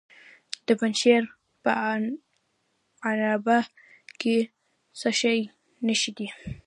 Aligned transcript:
د 0.67 0.69
پنجشیر 0.79 1.23
په 1.63 1.71
عنابه 3.09 3.59
کې 4.19 4.37
د 4.47 4.49
څه 4.99 5.09
شي 5.19 5.39
نښې 5.85 6.11
دي؟ 6.17 6.27